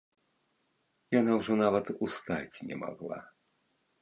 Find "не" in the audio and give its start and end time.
2.71-2.75